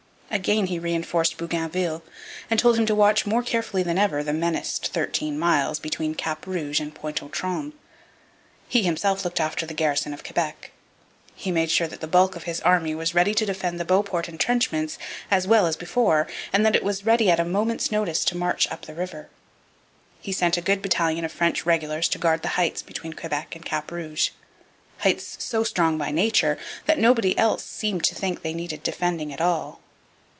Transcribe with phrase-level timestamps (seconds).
[0.33, 2.03] Again he reinforced Bougainville,
[2.49, 6.47] and told him to watch more carefully than ever the menaced thirteen miles between Cap
[6.47, 7.73] Rouge and Pointe aux Trembles.
[8.69, 10.71] He himself looked after the garrison of Quebec.
[11.35, 14.29] He made sure that the bulk of his army was ready to defend the Beauport
[14.29, 14.97] entrenchments
[15.29, 18.37] as well as before, and that it was also ready at a moment's notice to
[18.37, 19.27] march up the river.
[20.21, 23.65] He sent a good battalion of French regulars to guard the heights between Quebec and
[23.65, 24.29] Cap Rouge,
[24.99, 29.41] heights so strong by nature that nobody else seemed to think they needed defending at
[29.41, 29.81] all.